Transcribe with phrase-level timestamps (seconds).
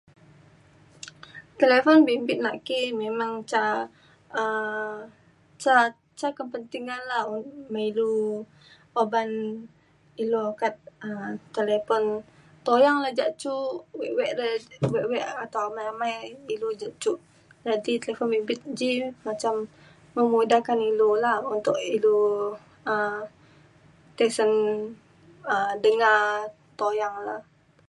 [1.59, 3.63] talifon bimbit naki memang ca
[4.41, 4.95] um
[5.63, 5.75] ca
[6.19, 8.11] ca kepentingan la un- me ilu
[9.01, 9.29] uban
[10.21, 10.73] ilu ukat
[11.05, 12.03] um talipon
[12.65, 13.53] tuyang le ja cu
[13.99, 14.45] wek wek da
[15.13, 16.15] wek atau amai amai
[16.53, 17.17] ilu je cuk.
[17.65, 18.91] jadi talifon bimbit ji
[19.27, 19.53] macam
[20.15, 22.17] memudahkan ilu la untuk ilu
[22.91, 23.15] um
[24.17, 24.51] tisen
[25.55, 26.13] um denga
[26.79, 27.35] tuyang le